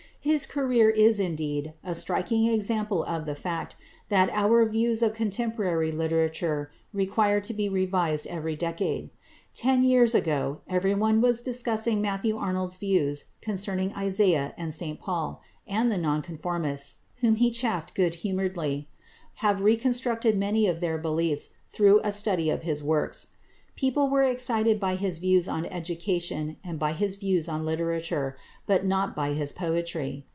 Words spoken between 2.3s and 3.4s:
example of the